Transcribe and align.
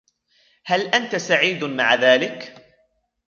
هل 0.65 0.81
أنتَ 0.81 1.15
سعيد 1.15 1.63
مع 1.63 1.95
ذلك؟ 1.95 2.41